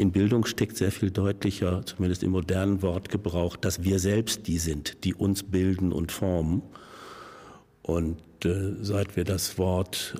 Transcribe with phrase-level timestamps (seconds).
[0.00, 5.04] In Bildung steckt sehr viel deutlicher, zumindest im modernen Wortgebrauch, dass wir selbst die sind,
[5.04, 6.62] die uns bilden und formen.
[7.82, 8.16] Und
[8.46, 10.14] äh, seit wir das Wort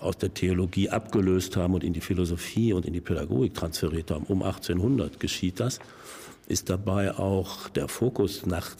[0.00, 4.24] aus der Theologie abgelöst haben und in die Philosophie und in die Pädagogik transferiert haben,
[4.24, 5.80] um 1800 geschieht das,
[6.48, 8.74] ist dabei auch der Fokus nach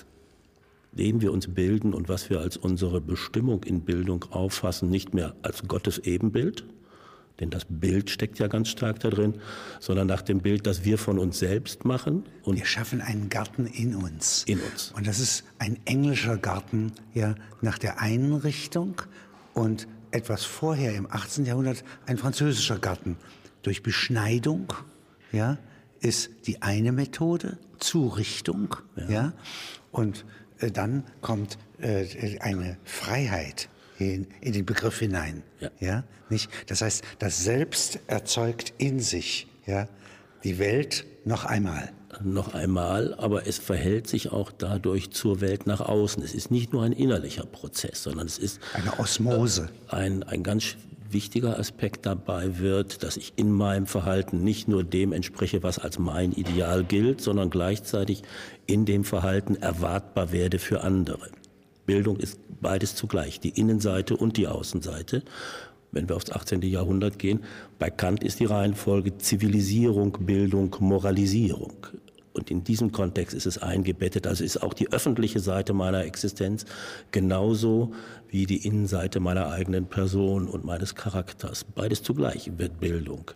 [0.91, 5.36] dem wir uns bilden und was wir als unsere Bestimmung in Bildung auffassen, nicht mehr
[5.43, 6.64] als Gottes Ebenbild,
[7.41, 9.34] denn das Bild steckt ja ganz stark da drin,
[9.80, 12.25] sondern nach dem Bild, das wir von uns selbst machen.
[12.43, 14.45] Und wir schaffen einen Garten in uns.
[14.45, 14.93] In uns.
[14.96, 19.03] Und das ist ein englischer Garten, ja, nach der einen Richtung
[19.54, 21.45] und etwas vorher im 18.
[21.45, 23.17] Jahrhundert ein französischer Garten.
[23.62, 24.73] Durch Beschneidung,
[25.32, 25.59] ja,
[26.00, 29.32] ist die eine Methode, Zurichtung, ja, ja
[29.90, 30.25] und
[30.59, 35.42] äh, dann kommt äh, eine Freiheit in, in den Begriff hinein.
[35.61, 35.70] Ja.
[35.81, 36.05] ja.
[36.28, 36.50] Nicht?
[36.67, 39.89] Das heißt, das Selbst erzeugt in sich ja,
[40.45, 41.92] die Welt noch einmal.
[42.25, 46.23] Noch einmal, aber es verhält sich auch dadurch zur Welt nach außen.
[46.23, 49.69] Es ist nicht nur ein innerlicher Prozess, sondern es ist eine Osmose.
[49.89, 50.77] Ein, ein ganz
[51.11, 55.98] wichtiger Aspekt dabei wird, dass ich in meinem Verhalten nicht nur dem entspreche, was als
[55.98, 58.23] mein Ideal gilt, sondern gleichzeitig
[58.67, 61.29] in dem Verhalten erwartbar werde für andere.
[61.87, 65.23] Bildung ist beides zugleich, die Innenseite und die Außenseite.
[65.92, 66.62] Wenn wir aufs 18.
[66.62, 67.45] Jahrhundert gehen,
[67.79, 71.87] bei Kant ist die Reihenfolge Zivilisierung, Bildung, Moralisierung.
[72.37, 74.27] Und in diesem Kontext ist es eingebettet.
[74.27, 76.67] Also ist auch die öffentliche Seite meiner Existenz
[77.11, 77.95] genauso
[78.29, 81.64] wie die Innenseite meiner eigenen Person und meines Charakters.
[81.64, 83.31] Beides zugleich wird Bildung.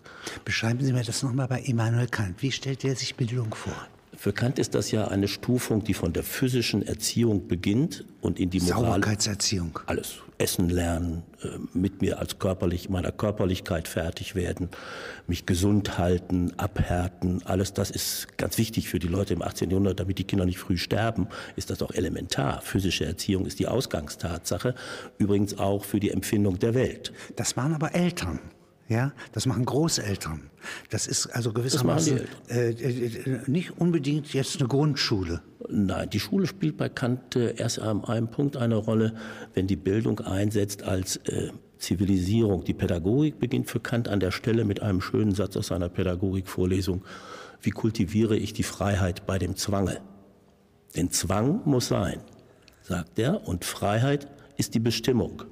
[0.45, 2.43] Beschreiben Sie mir das nochmal bei Immanuel Kant.
[2.43, 3.89] Wie stellt er sich Bildung vor?
[4.21, 8.51] Für Kant ist das ja eine Stufung, die von der physischen Erziehung beginnt und in
[8.51, 8.83] die Moral.
[8.83, 9.79] Sauberkeitserziehung.
[9.87, 10.19] Alles.
[10.37, 14.69] Essen lernen, äh, mit mir als körperlich, meiner Körperlichkeit fertig werden,
[15.27, 17.41] mich gesund halten, abhärten.
[17.47, 19.71] Alles das ist ganz wichtig für die Leute im 18.
[19.71, 22.61] Jahrhundert, damit die Kinder nicht früh sterben, ist das auch elementar.
[22.61, 24.75] Physische Erziehung ist die Ausgangstatsache.
[25.17, 27.15] Übrigens auch für die Empfindung der Welt.
[27.37, 28.39] Das waren aber Eltern.
[28.91, 30.51] Ja, das machen Großeltern.
[30.91, 35.43] Das ist also gewissermaßen äh, äh, nicht unbedingt jetzt eine Grundschule.
[35.69, 39.15] Nein, die Schule spielt bei Kant äh, erst an einem Punkt eine Rolle,
[39.55, 42.65] wenn die Bildung einsetzt als äh, Zivilisierung.
[42.65, 47.05] Die Pädagogik beginnt für Kant an der Stelle mit einem schönen Satz aus seiner Pädagogikvorlesung.
[47.63, 50.01] Wie kultiviere ich die Freiheit bei dem Zwange?
[50.97, 52.21] Denn Zwang muss sein,
[52.83, 55.45] sagt er, und Freiheit ist die Bestimmung.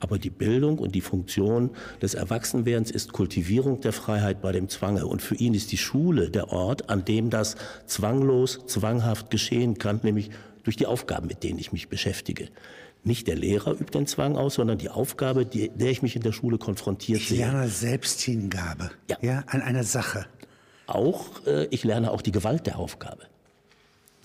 [0.00, 1.70] Aber die Bildung und die Funktion
[2.00, 5.06] des Erwachsenwerdens ist Kultivierung der Freiheit bei dem Zwange.
[5.06, 10.00] Und für ihn ist die Schule der Ort, an dem das zwanglos, zwanghaft geschehen kann,
[10.02, 10.30] nämlich
[10.62, 12.48] durch die Aufgaben, mit denen ich mich beschäftige.
[13.04, 16.22] Nicht der Lehrer übt den Zwang aus, sondern die Aufgabe, die, der ich mich in
[16.22, 17.38] der Schule konfrontiert sehe.
[17.38, 19.16] Ich lerne Selbsthingabe ja.
[19.22, 20.26] Ja, an einer Sache.
[20.86, 23.24] Auch, äh, ich lerne auch die Gewalt der Aufgabe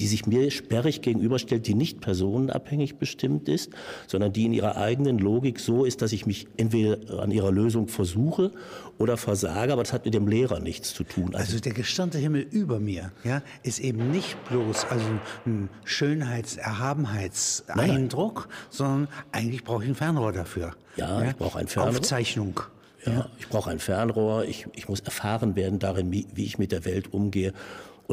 [0.03, 3.71] die sich mir sperrig gegenüberstellt, die nicht personenabhängig bestimmt ist,
[4.05, 7.87] sondern die in ihrer eigenen Logik so ist, dass ich mich entweder an ihrer Lösung
[7.87, 8.51] versuche
[8.97, 11.35] oder versage, aber das hat mit dem Lehrer nichts zu tun.
[11.35, 15.05] Also, also der gesternte Himmel über mir ja, ist eben nicht bloß also
[15.45, 20.73] ein Schönheits-, Erhabenheitseindruck, sondern eigentlich brauche ich ein Fernrohr dafür.
[20.97, 21.29] Ja, ja?
[21.29, 21.97] ich brauche ein Fernrohr.
[21.97, 22.59] Aufzeichnung.
[23.05, 23.29] Ja, ja.
[23.39, 26.83] ich brauche ein Fernrohr, ich, ich muss erfahren werden darin, wie, wie ich mit der
[26.83, 27.53] Welt umgehe.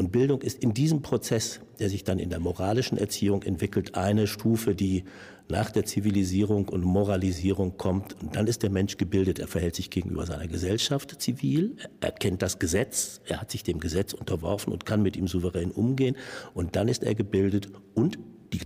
[0.01, 4.25] Und Bildung ist in diesem Prozess, der sich dann in der moralischen Erziehung entwickelt, eine
[4.25, 5.03] Stufe, die
[5.47, 8.19] nach der Zivilisierung und Moralisierung kommt.
[8.19, 9.37] Und dann ist der Mensch gebildet.
[9.37, 11.75] Er verhält sich gegenüber seiner Gesellschaft zivil.
[11.99, 13.21] Er kennt das Gesetz.
[13.27, 16.15] Er hat sich dem Gesetz unterworfen und kann mit ihm souverän umgehen.
[16.55, 18.17] Und dann ist er gebildet und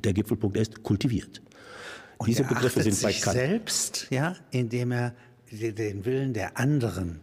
[0.05, 1.41] der Gipfelpunkt ist kultiviert.
[2.17, 3.35] Und Diese Begriffe sind bei sich Kant.
[3.35, 5.13] selbst, ja, indem er
[5.51, 7.19] den Willen der anderen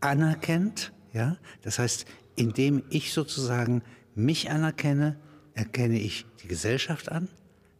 [0.00, 2.06] anerkennt, ja, das heißt,
[2.36, 3.82] indem ich sozusagen
[4.14, 5.16] mich anerkenne,
[5.54, 7.28] erkenne ich die Gesellschaft an,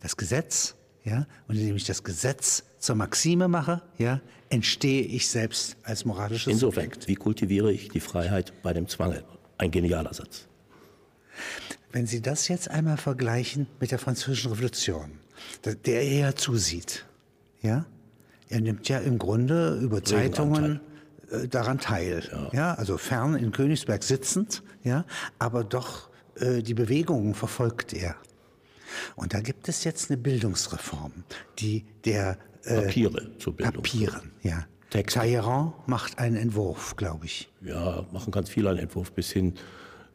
[0.01, 4.21] das Gesetz, ja, und indem ich das Gesetz zur Maxime mache, ja,
[4.51, 7.09] entstehe ich selbst als moralisches Insofern, Subjekt.
[7.09, 9.15] wie kultiviere ich die Freiheit bei dem Zwang?
[9.59, 10.47] Ein genialer Satz.
[11.93, 15.13] Wenn Sie das jetzt einmal vergleichen mit der Französischen Revolution,
[15.65, 17.07] der er ja zusieht,
[17.63, 17.87] ja,
[18.49, 20.81] er nimmt ja im Grunde über Zeitungen
[21.43, 22.23] äh, daran teil.
[22.31, 22.49] Ja.
[22.53, 22.75] ja.
[22.75, 25.05] also fern in Königsberg sitzend, ja,
[25.39, 28.17] aber doch äh, die Bewegungen verfolgt er.
[29.17, 31.13] Und da gibt es jetzt eine Bildungsreform,
[31.59, 33.83] die der äh, Papiere zur Bildung.
[33.83, 34.67] Papieren, ja.
[34.91, 35.17] Text.
[35.17, 37.51] Talleyrand macht einen Entwurf, glaube ich.
[37.63, 39.55] Ja, machen ganz viele einen Entwurf bis hin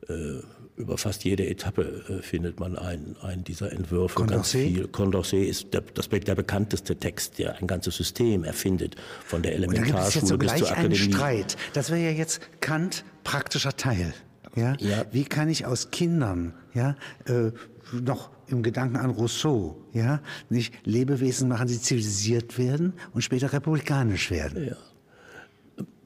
[0.07, 0.39] äh,
[0.79, 4.15] über fast jede Etappe äh, findet man einen, einen dieser Entwürfe.
[4.15, 4.91] Condorcet?
[4.91, 8.95] Condorcet ist der, das, der bekannteste Text, der ein ganzes System erfindet,
[9.25, 10.95] von der Elementarschule bis zur Akademie.
[10.95, 11.57] Einen Streit.
[11.73, 14.13] Das wäre ja jetzt Kant praktischer Teil.
[14.55, 14.75] Ja?
[14.79, 15.05] Ja.
[15.11, 16.95] Wie kann ich aus Kindern, ja,
[17.27, 17.51] äh,
[17.91, 24.31] noch im Gedanken an Rousseau, ja, nicht Lebewesen machen, die zivilisiert werden und später republikanisch
[24.31, 24.67] werden?
[24.67, 24.75] Ja.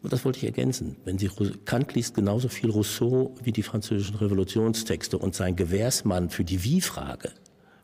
[0.03, 0.97] Das wollte ich ergänzen.
[1.05, 1.29] Wenn Sie
[1.63, 7.31] Kant liest genauso viel Rousseau wie die französischen Revolutionstexte und sein Gewährsmann für die Wie-Frage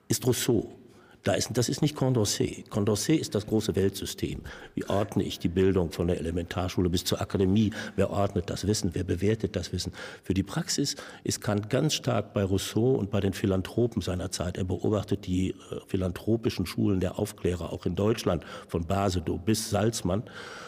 [0.10, 0.79] ist Rousseau.
[1.24, 2.70] Da ist, das ist nicht Condorcet.
[2.70, 4.42] Condorcet ist das große Weltsystem.
[4.74, 7.72] Wie ordne ich die Bildung von der Elementarschule bis zur Akademie?
[7.98, 8.92] Wer ordnet das Wissen?
[8.94, 9.92] Wer bewertet das Wissen?
[10.24, 10.96] Für die Praxis
[11.26, 14.58] ist Kant ganz stark bei Rousseau und bei den Philanthropen seiner Zeit.
[14.58, 15.56] Er beobachtet die äh,
[15.88, 20.24] philanthropischen Schulen der Aufklärer auch in Deutschland, von Basedow bis Salzmann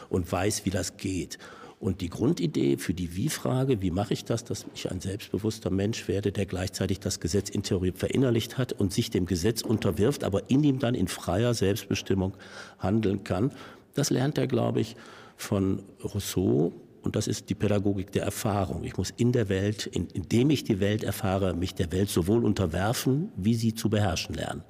[0.09, 1.37] und weiß, wie das geht.
[1.81, 6.07] Und die Grundidee für die Wie-Frage, wie mache ich das, dass ich ein selbstbewusster Mensch
[6.07, 10.63] werde, der gleichzeitig das Gesetz interior verinnerlicht hat und sich dem Gesetz unterwirft, aber in
[10.63, 12.37] ihm dann in freier Selbstbestimmung
[12.77, 13.51] handeln kann,
[13.95, 14.95] das lernt er, glaube ich,
[15.37, 16.71] von Rousseau.
[17.01, 18.83] Und das ist die Pädagogik der Erfahrung.
[18.83, 22.45] Ich muss in der Welt, in, indem ich die Welt erfahre, mich der Welt sowohl
[22.45, 24.61] unterwerfen, wie sie zu beherrschen lernen.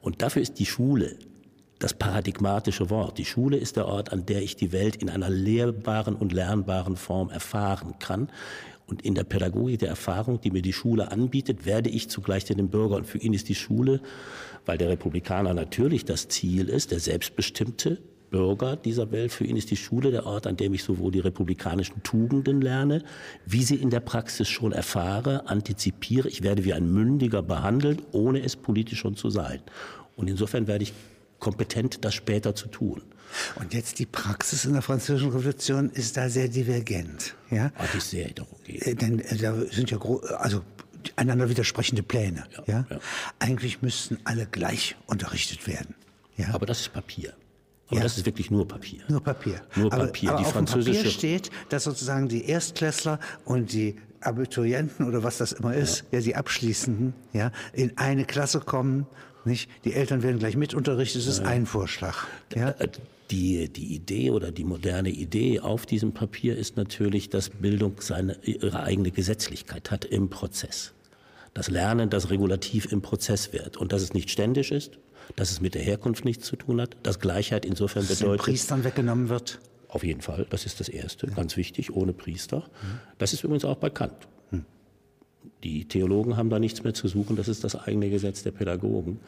[0.00, 1.14] Und dafür ist die Schule
[1.78, 3.18] das paradigmatische Wort.
[3.18, 6.96] Die Schule ist der Ort, an der ich die Welt in einer lehrbaren und lernbaren
[6.96, 8.30] Form erfahren kann.
[8.86, 12.68] Und in der Pädagogik der Erfahrung, die mir die Schule anbietet, werde ich zugleich den
[12.68, 12.96] Bürger.
[12.96, 14.00] Und für ihn ist die Schule,
[14.64, 17.98] weil der Republikaner natürlich das Ziel ist, der selbstbestimmte
[18.30, 21.20] Bürger dieser Welt, für ihn ist die Schule der Ort, an dem ich sowohl die
[21.20, 23.02] republikanischen Tugenden lerne,
[23.46, 26.28] wie sie in der Praxis schon erfahre, antizipiere.
[26.28, 29.60] Ich werde wie ein Mündiger behandelt, ohne es politisch schon zu sein.
[30.16, 30.92] Und insofern werde ich
[31.38, 33.02] kompetent, das später zu tun.
[33.56, 37.34] Und jetzt die Praxis in der Französischen Revolution ist da sehr divergent.
[37.50, 37.70] Ja?
[37.76, 38.56] Ah, die ist sehr heterogen.
[38.66, 39.98] Äh, Denn äh, da sind ja
[40.38, 40.62] also
[41.16, 42.44] einander widersprechende Pläne.
[42.66, 42.98] Ja, ja.
[43.38, 45.94] Eigentlich müssten alle gleich unterrichtet werden.
[46.36, 46.54] Ja?
[46.54, 47.34] Aber das ist Papier.
[47.88, 48.02] Aber Ja.
[48.02, 49.02] das ist wirklich nur Papier.
[49.08, 49.60] Nur Papier.
[49.76, 50.30] Nur aber, Papier.
[50.30, 55.22] Aber Die auf dem Papier französische- steht, dass sozusagen die Erstklässler und die Abiturienten oder
[55.22, 59.06] was das immer ist, ja, die Abschließenden, ja, in eine Klasse kommen.
[59.44, 59.70] Nicht?
[59.84, 61.22] Die Eltern werden gleich mitunterrichtet.
[61.22, 62.26] Das ist ein Vorschlag.
[62.54, 62.70] Ja?
[62.70, 62.88] Äh,
[63.30, 68.38] Die, die Idee oder die moderne Idee auf diesem Papier ist natürlich, dass Bildung seine,
[68.42, 70.92] ihre eigene Gesetzlichkeit hat im Prozess.
[71.52, 74.98] Das Lernen, das regulativ im Prozess wird und dass es nicht ständisch ist,
[75.36, 78.82] dass es mit der Herkunft nichts zu tun hat, dass Gleichheit insofern Dass bedeutet, Priestern
[78.82, 79.58] weggenommen wird.
[79.88, 82.64] Auf jeden Fall, das ist das Erste, ganz wichtig, ohne Priester.
[83.18, 84.14] Das ist übrigens auch bei Kant.
[85.64, 89.20] Die Theologen haben da nichts mehr zu suchen, das ist das eigene Gesetz der Pädagogen.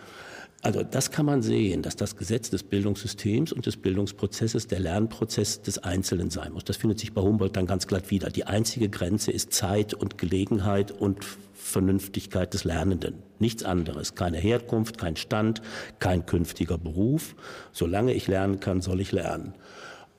[0.63, 5.63] Also das kann man sehen, dass das Gesetz des Bildungssystems und des Bildungsprozesses der Lernprozess
[5.63, 6.65] des Einzelnen sein muss.
[6.65, 8.29] Das findet sich bei Humboldt dann ganz glatt wieder.
[8.29, 11.25] Die einzige Grenze ist Zeit und Gelegenheit und
[11.55, 13.23] Vernünftigkeit des Lernenden.
[13.39, 14.15] Nichts anderes.
[14.15, 15.63] Keine Herkunft, kein Stand,
[15.99, 17.37] kein künftiger Beruf.
[17.73, 19.55] Solange ich lernen kann, soll ich lernen.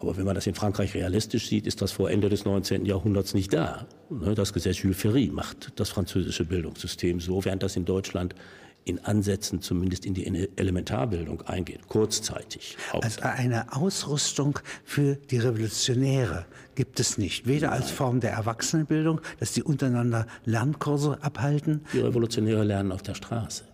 [0.01, 2.86] Aber wenn man das in Frankreich realistisch sieht, ist das vor Ende des 19.
[2.86, 3.86] Jahrhunderts nicht da.
[4.09, 8.36] Ne, Das Gesetz Jules Ferry macht das französische Bildungssystem so, während das in Deutschland
[8.83, 10.25] in Ansätzen zumindest in die
[10.56, 12.77] Elementarbildung eingeht, kurzzeitig.
[12.94, 17.45] Also eine Ausrüstung für die Revolutionäre gibt es nicht.
[17.45, 21.81] Weder als Form der Erwachsenenbildung, dass die untereinander Lernkurse abhalten.
[21.94, 23.65] Die Revolutionäre lernen auf der Straße.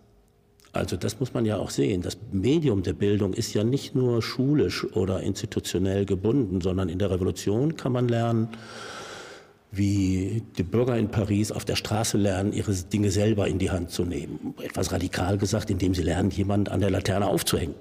[0.73, 2.01] Also das muss man ja auch sehen.
[2.01, 7.09] Das Medium der Bildung ist ja nicht nur schulisch oder institutionell gebunden, sondern in der
[7.09, 8.49] Revolution kann man lernen,
[9.71, 13.91] wie die Bürger in Paris auf der Straße lernen, ihre Dinge selber in die Hand
[13.91, 14.55] zu nehmen.
[14.61, 17.75] Etwas radikal gesagt, indem sie lernen, jemanden an der Laterne aufzuhängen.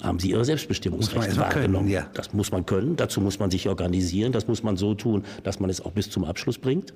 [0.00, 1.88] Haben sie ihre Selbstbestimmungsrechte mal können, wahrgenommen.
[1.88, 2.06] ja.
[2.14, 5.58] Das muss man können, dazu muss man sich organisieren, das muss man so tun, dass
[5.58, 6.94] man es auch bis zum Abschluss bringt.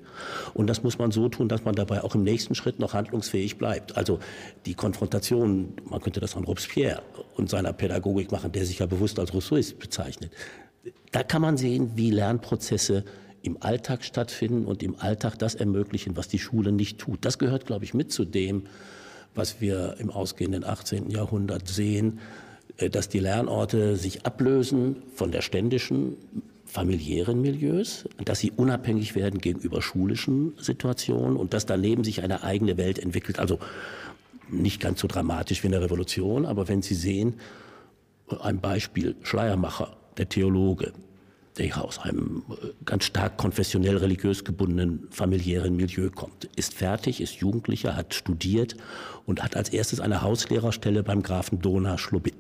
[0.54, 3.58] Und das muss man so tun, dass man dabei auch im nächsten Schritt noch handlungsfähig
[3.58, 3.96] bleibt.
[3.96, 4.20] Also
[4.66, 7.02] die Konfrontation, man könnte das an Robespierre
[7.36, 10.32] und seiner Pädagogik machen, der sich ja bewusst als Rousseauist bezeichnet.
[11.12, 13.04] Da kann man sehen, wie Lernprozesse
[13.42, 17.24] im Alltag stattfinden und im Alltag das ermöglichen, was die Schule nicht tut.
[17.24, 18.64] Das gehört, glaube ich, mit zu dem,
[19.34, 21.10] was wir im ausgehenden 18.
[21.10, 22.18] Jahrhundert sehen,
[22.90, 26.16] dass die Lernorte sich ablösen von der ständischen
[26.70, 32.76] familiären Milieus, dass sie unabhängig werden gegenüber schulischen Situationen und dass daneben sich eine eigene
[32.76, 33.38] Welt entwickelt.
[33.38, 33.58] Also
[34.48, 37.34] nicht ganz so dramatisch wie in der Revolution, aber wenn Sie sehen,
[38.42, 40.92] ein Beispiel, Schleiermacher, der Theologe,
[41.58, 47.34] der aus einem äh, ganz stark konfessionell religiös gebundenen familiären Milieu kommt, ist fertig, ist
[47.34, 48.76] Jugendlicher, hat studiert
[49.26, 52.34] und hat als erstes eine Hauslehrerstelle beim Grafen Dona Schlobin,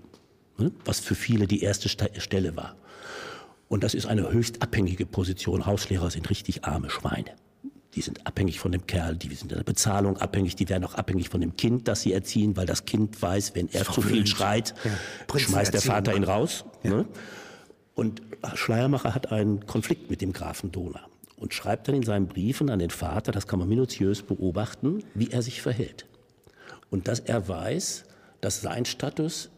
[0.84, 2.76] was für viele die erste Stelle war.
[3.68, 5.66] Und das ist eine höchst abhängige Position.
[5.66, 7.30] Hauslehrer sind richtig arme Schweine.
[7.94, 10.94] Die sind abhängig von dem Kerl, die sind in der Bezahlung abhängig, die werden auch
[10.94, 14.26] abhängig von dem Kind, das sie erziehen, weil das Kind weiß, wenn er zu viel
[14.26, 15.38] schreit, Ja.
[15.38, 15.80] schmeißt der.
[15.80, 16.64] Vater ihn raus.
[16.84, 17.06] Ne?
[17.94, 18.22] Und
[18.54, 21.00] Schleiermacher hat einen Konflikt mit dem Grafen Dona.
[21.36, 25.30] und schreibt dann in seinen Briefen an den Vater, das kann man minutiös beobachten, wie
[25.30, 26.06] er sich verhält.
[26.90, 28.04] Und dass er weiß,
[28.42, 29.48] dass sein Status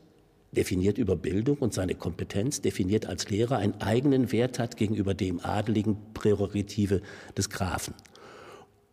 [0.53, 5.41] definiert über Bildung und seine Kompetenz, definiert als Lehrer einen eigenen Wert hat gegenüber dem
[5.41, 7.01] adeligen Prärogative
[7.37, 7.95] des Grafen.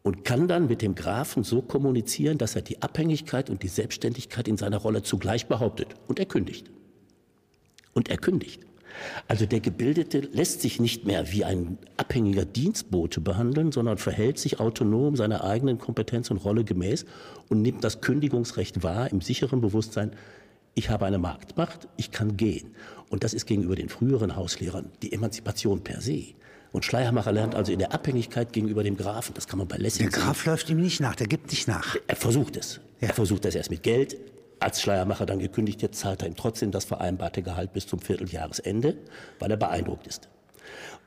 [0.01, 4.47] Und kann dann mit dem Grafen so kommunizieren, dass er die Abhängigkeit und die Selbstständigkeit
[4.47, 5.95] in seiner Rolle zugleich behauptet.
[6.07, 6.71] Und er kündigt.
[7.93, 8.61] Und er kündigt.
[9.27, 14.59] Also der Gebildete lässt sich nicht mehr wie ein abhängiger Dienstbote behandeln, sondern verhält sich
[14.59, 17.05] autonom seiner eigenen Kompetenz und Rolle gemäß
[17.49, 20.11] und nimmt das Kündigungsrecht wahr im sicheren Bewusstsein,
[20.75, 22.75] ich habe eine Marktmacht, ich kann gehen.
[23.09, 26.23] Und das ist gegenüber den früheren Hauslehrern die Emanzipation per se.
[26.71, 29.33] Und Schleiermacher lernt also in der Abhängigkeit gegenüber dem Grafen.
[29.33, 30.51] Das kann man bei Lessing Der Graf sehen.
[30.51, 31.95] läuft ihm nicht nach, der gibt nicht nach.
[32.07, 32.79] Er versucht es.
[33.01, 33.07] Ja.
[33.07, 34.17] Er versucht es erst mit Geld.
[34.59, 38.97] Als Schleiermacher dann gekündigt wird, zahlt er ihm trotzdem das vereinbarte Gehalt bis zum Vierteljahresende,
[39.39, 40.29] weil er beeindruckt ist.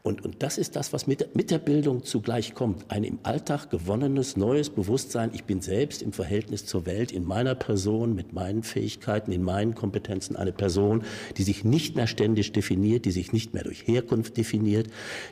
[0.02, 2.90] Und, und das ist das, was mit, mit der Bildung zugleich kommt.
[2.90, 5.30] Ein im Alltag gewonnenes, neues Bewusstsein.
[5.32, 9.76] Ich bin selbst im Verhältnis zur Welt, in meiner Person, mit meinen Fähigkeiten, in meinen
[9.76, 11.04] Kompetenzen eine Person,
[11.36, 14.88] die sich nicht mehr ständig definiert, die sich nicht mehr durch Herkunft definiert,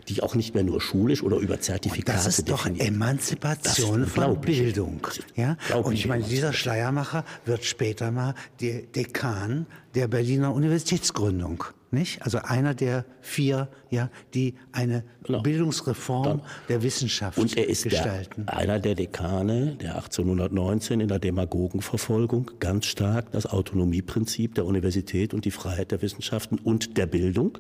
[0.09, 2.27] die auch nicht mehr nur schulisch oder über Zertifikate definiert.
[2.27, 2.87] Das ist doch definiert.
[2.87, 5.01] Emanzipation von Bildung.
[5.35, 5.57] Ja?
[5.83, 12.23] Und ich meine, dieser Schleiermacher wird später mal der Dekan der Berliner Universitätsgründung nicht?
[12.23, 15.43] Also einer der vier, ja, die eine genau.
[15.43, 16.43] Bildungsreform Dann.
[16.69, 18.47] der Wissenschaft Und er ist gestalten.
[18.47, 25.35] Der, einer der Dekane, der 1819 in der Demagogenverfolgung ganz stark das Autonomieprinzip der Universität
[25.35, 27.59] und die Freiheit der Wissenschaften und der Bildung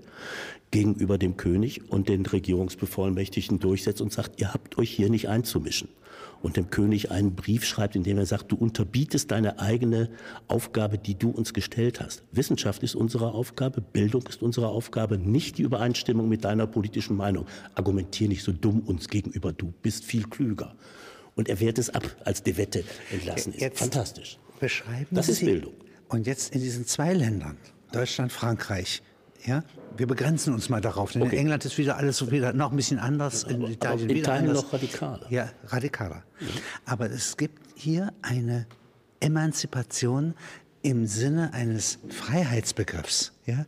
[0.71, 5.89] gegenüber dem König und den Regierungsbevollmächtigten durchsetzt und sagt, ihr habt euch hier nicht einzumischen
[6.43, 10.11] und dem König einen Brief schreibt, in dem er sagt, du unterbietest deine eigene
[10.49, 12.23] Aufgabe, die du uns gestellt hast.
[12.33, 17.47] Wissenschaft ist unsere Aufgabe, Bildung ist unsere Aufgabe, nicht die Übereinstimmung mit deiner politischen Meinung.
[17.75, 20.75] Argumentier nicht so dumm uns gegenüber, du bist viel klüger.
[21.35, 23.61] Und er wehrt es ab, als die Wette entlassen ist.
[23.61, 24.39] Jetzt Fantastisch.
[24.59, 25.73] Beschreiben das ist Sie, Bildung.
[26.09, 27.57] Und jetzt in diesen zwei Ländern,
[27.93, 29.03] Deutschland, Frankreich,
[29.45, 29.63] ja,
[29.97, 31.13] wir begrenzen uns mal darauf.
[31.13, 31.37] Denn okay.
[31.37, 33.45] in England ist wieder alles wieder noch ein bisschen anders.
[33.45, 34.63] In aber, Italien, aber wieder anders.
[34.63, 35.27] noch radikaler.
[35.31, 36.23] Ja, radikaler.
[36.41, 36.47] Mhm.
[36.87, 38.67] Aber es gibt hier eine
[39.21, 40.35] Emanzipation
[40.83, 43.67] im Sinne eines Freiheitsbegriffs, ja,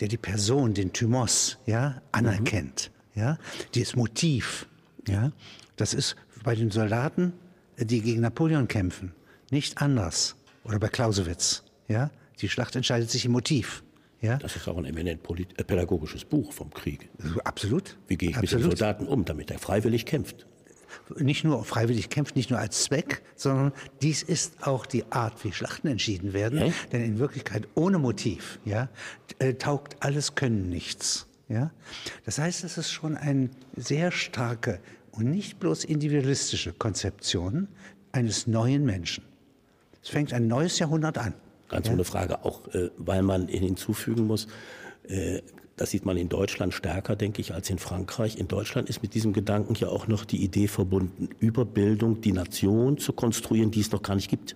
[0.00, 3.20] der die Person, den Thymos, ja, anerkennt, mhm.
[3.20, 3.38] ja,
[3.74, 4.66] dieses Motiv,
[5.06, 5.32] ja,
[5.76, 7.34] das ist bei den Soldaten,
[7.78, 9.12] die gegen Napoleon kämpfen,
[9.50, 10.36] nicht anders.
[10.64, 13.83] Oder bei Clausewitz, ja, die Schlacht entscheidet sich im Motiv.
[14.24, 14.38] Ja?
[14.38, 17.10] Das ist auch ein eminent äh, pädagogisches Buch vom Krieg.
[17.44, 17.96] Absolut.
[18.08, 18.64] Wie gehe ich Absolut.
[18.64, 20.46] mit den Soldaten um, damit er freiwillig kämpft?
[21.18, 25.52] Nicht nur freiwillig kämpft, nicht nur als Zweck, sondern dies ist auch die Art, wie
[25.52, 26.58] Schlachten entschieden werden.
[26.58, 26.72] Ja?
[26.92, 28.88] Denn in Wirklichkeit ohne Motiv ja,
[29.38, 31.26] äh, taugt alles Können nichts.
[31.48, 31.72] Ja?
[32.24, 37.68] Das heißt, es ist schon eine sehr starke und nicht bloß individualistische Konzeption
[38.12, 39.24] eines neuen Menschen.
[40.02, 41.34] Es fängt ein neues Jahrhundert an.
[41.74, 41.92] Ganz ja.
[41.92, 44.46] ohne Frage, auch äh, weil man hinzufügen muss,
[45.08, 45.42] äh,
[45.76, 48.38] das sieht man in Deutschland stärker, denke ich, als in Frankreich.
[48.38, 52.30] In Deutschland ist mit diesem Gedanken ja auch noch die Idee verbunden, über Bildung die
[52.30, 54.54] Nation zu konstruieren, die es noch gar nicht gibt.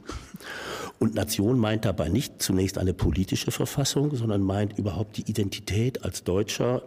[1.00, 6.22] Und Nation meint dabei nicht zunächst eine politische Verfassung, sondern meint überhaupt die Identität als
[6.22, 6.82] Deutscher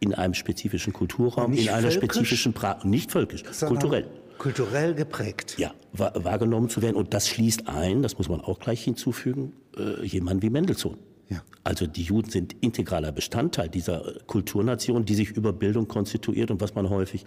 [0.00, 4.06] in einem spezifischen Kulturraum, in einer völkisch, spezifischen Sprache, nicht völkisch, kulturell.
[4.38, 5.56] Kulturell geprägt.
[5.58, 6.96] Ja, wahrgenommen zu werden.
[6.96, 10.98] Und das schließt ein, das muss man auch gleich hinzufügen, äh, jemand wie Mendelssohn.
[11.28, 11.42] Ja.
[11.64, 16.74] Also die Juden sind integraler Bestandteil dieser Kulturnation, die sich über Bildung konstituiert und was
[16.74, 17.24] man häufig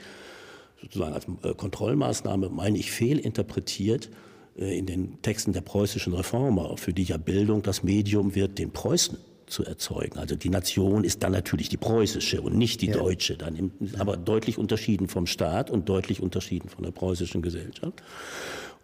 [0.81, 4.09] sozusagen als äh, Kontrollmaßnahme, meine ich, fehlinterpretiert
[4.57, 8.71] äh, in den Texten der preußischen Reformer, für die ja Bildung das Medium wird, den
[8.71, 9.17] Preußen
[9.49, 10.17] zu erzeugen.
[10.19, 12.97] Also die Nation ist dann natürlich die preußische und nicht die ja.
[12.97, 18.01] deutsche, dann im, aber deutlich unterschieden vom Staat und deutlich unterschieden von der preußischen Gesellschaft.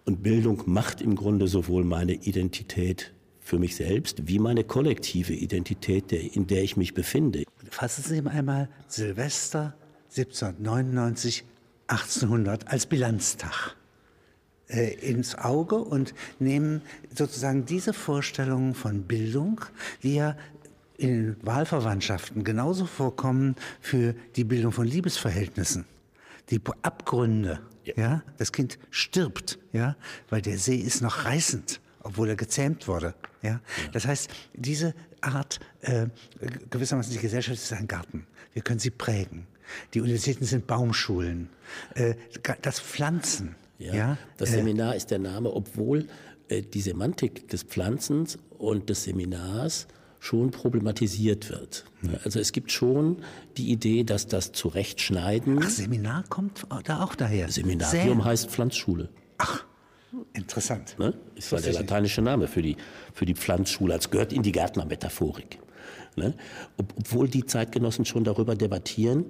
[0.06, 6.12] Und Bildung macht im Grunde sowohl meine Identität für mich selbst wie meine kollektive Identität,
[6.12, 7.44] in der ich mich befinde.
[7.70, 9.76] Fassen Sie einmal Silvester
[10.10, 11.44] 1799,
[11.88, 13.76] 1800 als Bilanztag
[14.68, 16.82] äh, ins Auge und nehmen
[17.16, 19.62] sozusagen diese Vorstellungen von Bildung,
[20.02, 20.36] die ja
[20.98, 25.86] in Wahlverwandtschaften genauso vorkommen für die Bildung von Liebesverhältnissen.
[26.50, 27.94] Die Abgründe, ja.
[27.98, 28.24] ja.
[28.38, 29.96] das Kind stirbt, ja,
[30.30, 33.50] weil der See ist noch reißend, obwohl er gezähmt wurde, ja.
[33.52, 33.62] ja.
[33.94, 36.08] Das heißt, diese Art, äh,
[36.70, 38.28] gewissermaßen die Gesellschaft ist ein Garten.
[38.54, 39.48] Wir können sie prägen.
[39.94, 41.50] Die Universitäten sind Baumschulen.
[41.96, 42.16] Äh,
[42.62, 46.08] das Pflanzen, ja, ja das äh, Seminar ist der Name, obwohl
[46.50, 49.88] äh, die Semantik des Pflanzens und des Seminars
[50.20, 51.86] schon problematisiert wird.
[52.24, 53.18] Also es gibt schon
[53.58, 55.60] die Idee, dass das Zurechtschneiden.
[55.64, 57.52] Ach, Seminar kommt da auch daher.
[57.52, 58.26] Seminarium Sehr.
[58.26, 59.10] heißt Pflanzschule.
[59.38, 59.64] Ach,
[60.34, 60.96] interessant.
[60.98, 61.14] Ne?
[61.36, 62.78] Ist ja der lateinische Name für die,
[63.14, 63.96] für die Pflanzschule.
[63.96, 65.60] Es gehört in die Gärtnermetaphorik.
[66.16, 66.34] Ne?
[66.78, 69.26] Obwohl die Zeitgenossen schon darüber debattieren,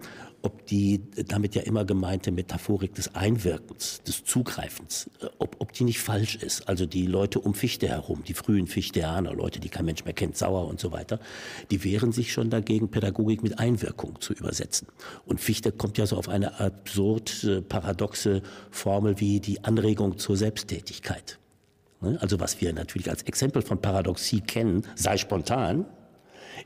[0.46, 5.84] ob die damit ja immer gemeinte Metaphorik des Einwirkens, des Zugreifens, äh, ob, ob die
[5.84, 6.70] nicht falsch ist.
[6.70, 10.38] Also die Leute um Fichte herum, die frühen Fichteaner, Leute, die kein Mensch mehr kennt,
[10.38, 11.20] Sauer und so weiter,
[11.72, 14.88] die wehren sich schon dagegen, Pädagogik mit Einwirkung zu übersetzen.
[15.26, 20.38] Und Fichte kommt ja so auf eine absurd äh, paradoxe Formel wie die Anregung zur
[20.38, 21.40] Selbsttätigkeit.
[22.02, 22.18] Ne?
[22.22, 25.86] Also was wir natürlich als Exempel von Paradoxie kennen, sei spontan,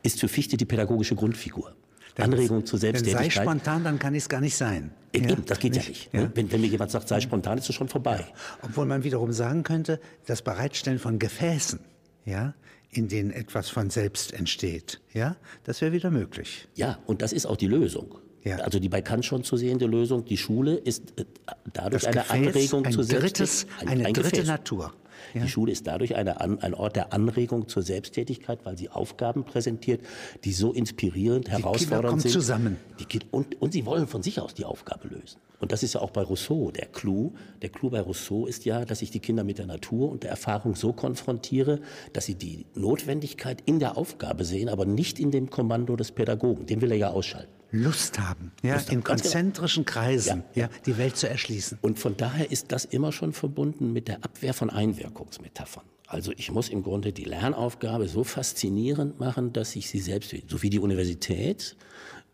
[0.04, 1.76] ist für Fichte die pädagogische Grundfigur.
[2.18, 3.32] Anregung zur Selbsttätigkeit.
[3.32, 4.92] sei spontan, dann kann ich es gar nicht sein.
[5.14, 5.36] Eben, ja?
[5.46, 6.14] das geht nicht, ja nicht.
[6.14, 6.32] Ja.
[6.34, 8.26] Wenn, wenn, mir jemand sagt, sei spontan, ist es schon vorbei.
[8.62, 11.80] Obwohl man wiederum sagen könnte, das Bereitstellen von Gefäßen,
[12.26, 12.54] ja,
[12.92, 16.68] in denen etwas von selbst entsteht, ja, das wäre wieder möglich.
[16.76, 18.16] Ja, und das ist auch die Lösung.
[18.44, 18.58] Ja.
[18.58, 21.26] Also die bei Kant schon zu sehende Lösung, die Schule ist äh,
[21.74, 23.88] dadurch das eine Gefäß, Anregung ein zur drittes, Selbsttätigkeit.
[23.88, 24.48] Ein, eine dritte Gefäß.
[24.48, 24.94] Natur.
[25.34, 25.42] Ja.
[25.42, 30.02] Die Schule ist dadurch eine, ein Ort der Anregung zur Selbsttätigkeit, weil sie Aufgaben präsentiert,
[30.44, 32.32] die so inspirierend, die herausfordernd Kinder kommen sind.
[32.32, 32.78] zusammen.
[33.00, 35.40] Die, und, und sie wollen von sich aus die Aufgabe lösen.
[35.60, 37.34] Und das ist ja auch bei Rousseau der Clou.
[37.62, 40.30] Der Clou bei Rousseau ist ja, dass ich die Kinder mit der Natur und der
[40.30, 41.82] Erfahrung so konfrontiere,
[42.14, 46.66] dass sie die Notwendigkeit in der Aufgabe sehen, aber nicht in dem Kommando des Pädagogen.
[46.66, 47.59] Den will er ja ausschalten.
[47.72, 48.96] Lust haben, ja, Lust haben.
[48.96, 49.16] in genau.
[49.16, 50.64] konzentrischen Kreisen, ja.
[50.64, 51.78] ja, die Welt zu erschließen.
[51.82, 55.86] Und von daher ist das immer schon verbunden mit der Abwehr von Einwirkungsmetaphern.
[56.08, 60.64] Also ich muss im Grunde die Lernaufgabe so faszinierend machen, dass ich sie selbst, so
[60.64, 61.78] wie die Universität,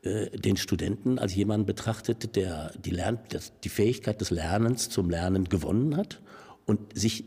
[0.03, 3.19] äh, den Studenten als jemanden betrachtet, der die, Lern
[3.63, 6.21] die Fähigkeit des Lernens zum Lernen gewonnen hat
[6.65, 7.25] und sich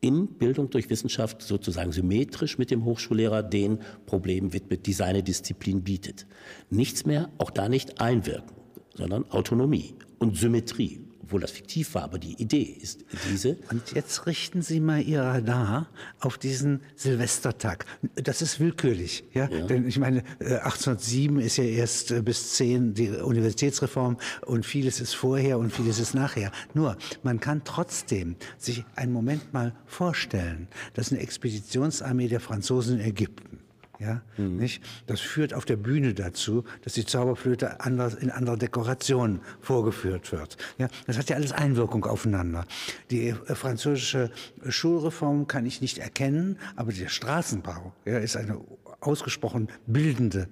[0.00, 5.82] in Bildung durch Wissenschaft sozusagen symmetrisch mit dem Hochschullehrer den Problemen widmet, die seine Disziplin
[5.82, 6.26] bietet.
[6.70, 8.56] Nichts mehr, auch da nicht einwirken,
[8.94, 13.56] sondern Autonomie und Symmetrie obwohl das fiktiv war, aber die Idee ist diese.
[13.70, 15.86] Und jetzt richten Sie mal Ihr Radar
[16.18, 17.86] auf diesen Silvestertag.
[18.16, 19.48] Das ist willkürlich, ja?
[19.48, 19.64] ja.
[19.64, 25.00] Denn ich meine, 1807 äh, ist ja erst äh, bis 10 die Universitätsreform und vieles
[25.00, 26.50] ist vorher und vieles ist nachher.
[26.74, 33.06] Nur, man kann trotzdem sich einen Moment mal vorstellen, dass eine Expeditionsarmee der Franzosen in
[33.06, 33.60] Ägypten
[34.00, 34.56] ja, mhm.
[34.56, 34.82] nicht?
[35.06, 40.56] Das führt auf der Bühne dazu, dass die Zauberflöte anders, in anderer Dekoration vorgeführt wird.
[40.78, 42.64] Ja, das hat ja alles Einwirkung aufeinander.
[43.10, 44.30] Die äh, französische
[44.66, 48.60] Schulreform kann ich nicht erkennen, aber der Straßenbau ja, ist eine
[49.00, 50.48] ausgesprochen bildende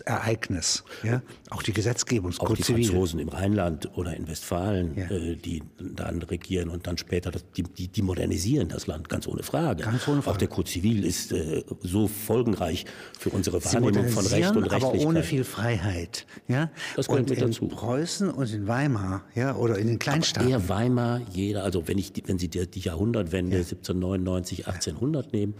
[0.00, 0.84] Ereignis.
[1.02, 1.22] Ja?
[1.50, 2.32] Auch die Gesetzgebung.
[2.38, 2.62] Auch die.
[2.62, 5.10] Franzosen im Rheinland oder in Westfalen, ja.
[5.10, 9.26] äh, die dann regieren und dann später, das, die, die, die, modernisieren das Land, ganz
[9.26, 9.84] ohne Frage.
[9.84, 10.34] Ganz ohne Frage.
[10.34, 12.84] Auch der Code Zivil ist äh, so folgenreich
[13.18, 14.82] für unsere Wahrnehmung von Recht und Rechtlichkeit.
[14.82, 16.26] aber ohne viel Freiheit.
[16.48, 16.70] Ja?
[16.96, 17.68] Das gehört und mit in dazu.
[17.68, 19.56] Preußen und in Weimar ja?
[19.56, 20.52] oder in den Kleinstaaten.
[20.52, 23.62] Aber eher Weimar, jeder, also wenn, ich, wenn Sie die, die Jahrhundertwende ja.
[23.62, 25.54] 1799, 1800 nehmen,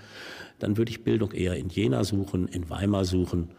[0.59, 3.51] dann würde ich Bildung eher in Jena suchen, in Weimar suchen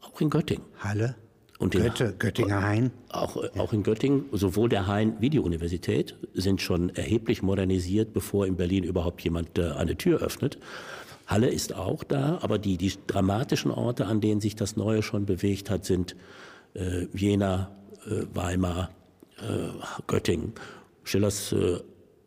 [0.00, 0.64] auch in Göttingen.
[0.78, 1.16] Halle?
[1.58, 2.90] Und Götte, Göttinger Hain?
[3.08, 3.48] Auch, ja.
[3.58, 8.56] auch in Göttingen, sowohl der Hain wie die Universität sind schon erheblich modernisiert, bevor in
[8.56, 10.58] Berlin überhaupt jemand äh, eine Tür öffnet.
[11.26, 15.24] Halle ist auch da, aber die, die dramatischen Orte, an denen sich das Neue schon
[15.24, 16.14] bewegt hat, sind
[16.74, 17.70] äh, Jena,
[18.06, 18.90] äh, Weimar,
[19.38, 19.68] äh,
[20.06, 20.52] Göttingen.
[21.04, 21.80] Schillers äh,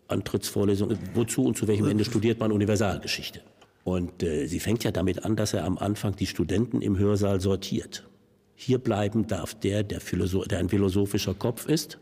[0.07, 3.41] Antrittsvorlesung, wozu und zu welchem Ende studiert man Universalgeschichte?
[3.89, 7.41] Und äh, sie fängt ja damit an, dass er am Anfang die Studenten im Hörsaal
[7.41, 8.07] sortiert.
[8.53, 11.97] Hier bleiben darf der, der, Philosoph der ein philosophischer Kopf ist.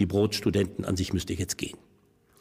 [0.00, 1.78] Die Brotstudenten an sich müsste jetzt gehen.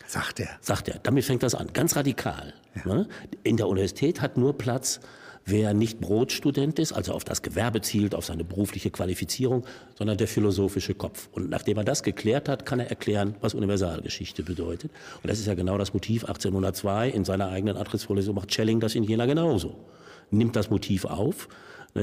[0.08, 0.50] Sagt er.
[0.62, 1.00] Sagt er.
[1.04, 1.68] Damit fängt das an.
[1.74, 2.56] Ganz radikal.
[2.74, 2.92] Ja.
[2.92, 3.08] Ne?
[3.44, 5.00] In der Universität hat nur Platz
[5.48, 10.28] wer nicht Brotstudent ist, also auf das Gewerbe zielt, auf seine berufliche Qualifizierung, sondern der
[10.28, 11.30] philosophische Kopf.
[11.32, 14.92] Und nachdem er das geklärt hat, kann er erklären, was Universalgeschichte bedeutet.
[15.24, 18.94] Und das ist ja genau das Motiv 1802 in seiner eigenen Antrittsvorlesung macht Schelling das
[18.96, 19.86] in Jena genauso.
[20.32, 21.48] Nimmt das Motiv auf,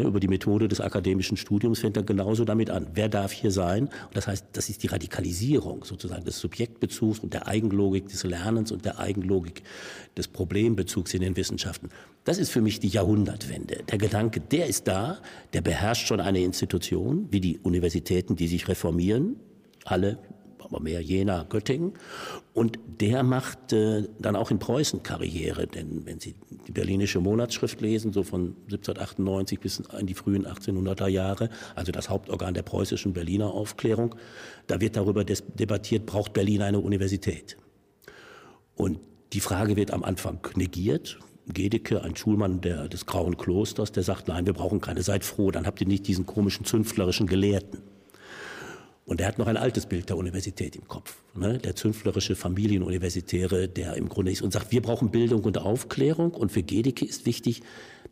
[0.03, 2.87] über die Methode des akademischen Studiums fängt er genauso damit an.
[2.95, 3.85] Wer darf hier sein?
[3.85, 8.73] Und das heißt, das ist die Radikalisierung sozusagen des Subjektbezugs und der Eigenlogik des Lernens
[8.73, 9.63] und der Eigenlogik
[10.17, 11.89] des Problembezugs in den Wissenschaften.
[12.25, 13.85] Das ist für mich die Jahrhundertwende.
[13.91, 15.19] Der Gedanke, der ist da,
[15.53, 19.37] der beherrscht schon eine Institution, wie die Universitäten, die sich reformieren,
[19.85, 20.19] alle
[20.65, 21.95] aber mehr Jena, Göttingen.
[22.53, 26.35] Und der macht äh, dann auch in Preußen Karriere, denn wenn Sie
[26.67, 32.09] die Berlinische Monatsschrift lesen, so von 1798 bis in die frühen 1800er Jahre, also das
[32.09, 34.15] Hauptorgan der preußischen Berliner Aufklärung,
[34.67, 37.57] da wird darüber debattiert, braucht Berlin eine Universität?
[38.75, 38.99] Und
[39.33, 44.29] die Frage wird am Anfang negiert, Gedeke, ein Schulmann der, des Grauen Klosters, der sagt,
[44.29, 47.83] nein, wir brauchen keine, seid froh, dann habt ihr nicht diesen komischen zünftlerischen Gelehrten.
[49.07, 51.23] Und er hat noch ein altes Bild der Universität im Kopf.
[51.35, 51.59] Ne?
[51.59, 56.31] Der zünftlerische Familienuniversitäre, der im Grunde ist und sagt, wir brauchen Bildung und Aufklärung.
[56.31, 57.63] Und für Gedeke ist wichtig,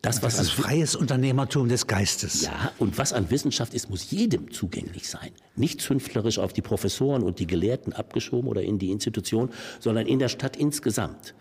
[0.03, 2.43] das, was das ist freies Unternehmertum des Geistes.
[2.43, 5.31] Ja, und was an Wissenschaft ist, muss jedem zugänglich sein.
[5.55, 10.19] Nicht zünftlerisch auf die Professoren und die Gelehrten abgeschoben oder in die Institution, sondern in
[10.19, 11.33] der Stadt insgesamt.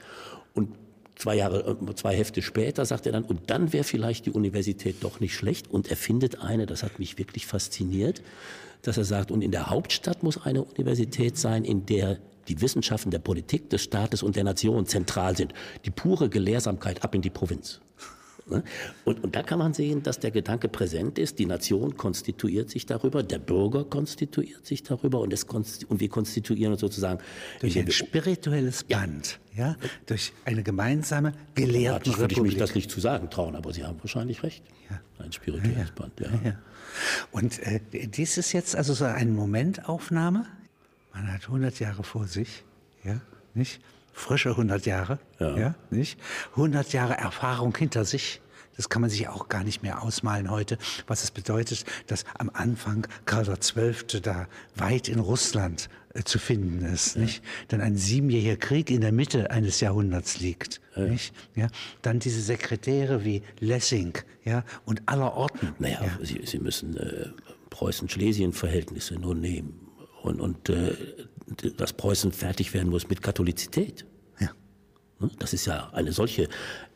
[0.55, 0.71] Und
[1.17, 4.97] zwei Jahre, äh, zwei Hefte später sagt er dann, und dann wäre vielleicht die Universität
[5.01, 5.69] doch nicht schlecht.
[5.71, 8.23] Und er findet eine, das hat mich wirklich fasziniert,
[8.83, 12.19] dass er sagt, und in der Hauptstadt muss eine Universität sein, in der
[12.49, 15.55] die Wissenschaften der Politik, des Staates und der Nation zentral sind.
[15.85, 17.81] Die pure Gelehrsamkeit ab in die Provinz.
[18.47, 18.63] Ne?
[19.05, 21.39] Und, und da kann man sehen, dass der Gedanke präsent ist.
[21.39, 26.73] Die Nation konstituiert sich darüber, der Bürger konstituiert sich darüber und, es und wir konstituieren
[26.73, 27.21] uns sozusagen
[27.61, 29.69] durch ein spirituelles Band, ja.
[29.69, 29.77] ja,
[30.07, 32.19] durch eine gemeinsame Gelehrtenrepublik.
[32.19, 34.63] würde ich mich das nicht zu sagen trauen, aber Sie haben wahrscheinlich recht.
[34.91, 35.01] Ja.
[35.25, 36.59] Ein spirituelles ja, Band, ja.
[37.31, 40.47] Und äh, dies ist jetzt also so eine Momentaufnahme.
[41.15, 42.65] Man hat 100 Jahre vor sich,
[43.05, 43.21] ja,
[43.55, 43.81] nicht?
[44.13, 45.57] Frische 100 Jahre, ja.
[45.57, 45.75] ja.
[45.91, 46.19] nicht?
[46.53, 48.41] 100 Jahre Erfahrung hinter sich.
[48.77, 52.51] Das kann man sich auch gar nicht mehr ausmalen heute, was es bedeutet, dass am
[52.55, 54.21] Anfang Karl XII.
[54.23, 54.47] da
[54.77, 57.23] weit in Russland äh, zu finden ist, ja.
[57.23, 57.43] nicht?
[57.69, 61.05] Dann ein siebenjähriger Krieg in der Mitte eines Jahrhunderts liegt, ja.
[61.05, 61.35] nicht?
[61.55, 61.69] Ja?
[62.01, 65.75] Dann diese Sekretäre wie Lessing, ja, und aller Orten.
[65.79, 66.25] Naja, ja.
[66.25, 67.29] Sie, Sie müssen äh,
[67.71, 69.89] Preußen-Schlesien-Verhältnisse nur nehmen
[70.23, 70.95] und, und äh,
[71.77, 74.05] dass Preußen fertig werden muss mit Katholizität.
[74.41, 74.51] Ja.
[75.19, 75.31] Ne?
[75.39, 76.49] Das ist ja eine solche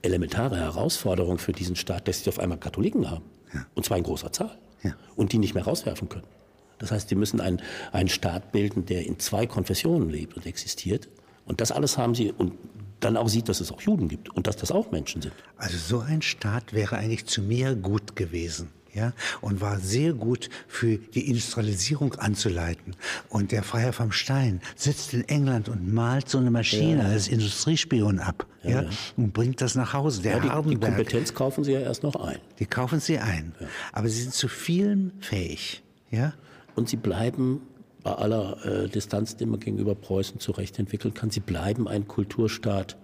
[0.03, 3.25] elementare Herausforderung für diesen Staat, dass sie auf einmal Katholiken haben.
[3.55, 3.67] Ja.
[3.75, 4.59] Und zwar in großer Zahl.
[4.83, 4.95] Ja.
[5.17, 6.27] Und die nicht mehr rauswerfen können.
[6.79, 11.09] Das heißt, die müssen einen, einen Staat bilden, der in zwei Konfessionen lebt und existiert.
[11.47, 12.53] Und das alles haben sie und
[13.01, 15.35] dann auch sieht, dass es auch Juden gibt und dass das auch Menschen sind.
[15.57, 20.49] Also so ein Staat wäre eigentlich zu mehr gut gewesen ja, und war sehr gut
[20.67, 22.97] für die Industrialisierung anzuleiten.
[23.29, 27.09] Und der Freiherr vom Stein sitzt in England und malt so eine Maschine ja.
[27.09, 30.23] als Industriespion ab, ja, ja, und bringt das nach Hause.
[30.23, 32.39] Der ja, die, die, Kompetenz kaufen Sie ja erst noch ein.
[32.59, 33.55] Die kaufen Sie ein,
[33.93, 36.33] aber Sie sind zu vielem fähig, ja.
[36.75, 37.61] Und Sie bleiben
[38.03, 42.97] bei aller äh, Distanz, die man gegenüber Preußen zurecht entwickeln kann, Sie bleiben ein Kulturstaat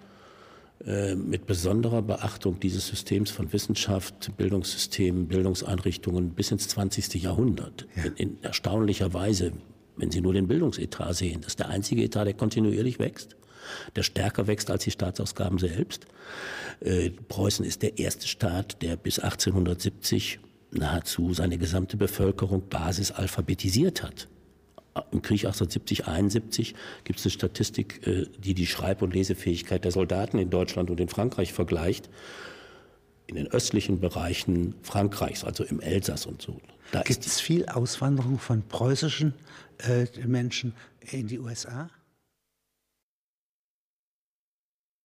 [0.84, 7.22] mit besonderer Beachtung dieses Systems von Wissenschaft, Bildungssystemen, Bildungseinrichtungen bis ins 20.
[7.22, 7.86] Jahrhundert.
[7.94, 8.04] Ja.
[8.04, 9.52] In, in erstaunlicher Weise,
[9.96, 13.36] wenn Sie nur den Bildungsetat sehen, das ist der einzige Etat, der kontinuierlich wächst,
[13.94, 16.06] der stärker wächst als die Staatsausgaben selbst.
[16.80, 20.40] Äh, Preußen ist der erste Staat, der bis 1870
[20.72, 24.26] nahezu seine gesamte Bevölkerung basisalphabetisiert hat
[25.10, 26.74] im Krieg 1870, 71
[27.04, 31.00] gibt es eine Statistik, äh, die die Schreib- und Lesefähigkeit der Soldaten in Deutschland und
[31.00, 32.10] in Frankreich vergleicht.
[33.26, 36.60] In den östlichen Bereichen Frankreichs, also im Elsass und so.
[37.04, 39.32] Gibt es viel Auswanderung von preußischen
[39.78, 41.88] äh, Menschen in die USA?